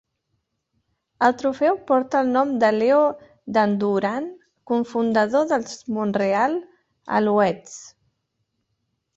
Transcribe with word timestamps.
El 1.27 1.33
trofeu 1.41 1.75
porta 1.91 2.21
el 2.25 2.31
nom 2.37 2.53
de 2.63 2.71
Leo 2.77 3.03
Dandurand, 3.59 4.31
cofundador 4.73 5.47
dels 5.55 5.77
Montreal 5.99 6.57
Alouettes. 7.21 7.81